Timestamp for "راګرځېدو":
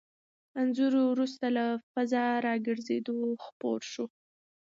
2.45-3.17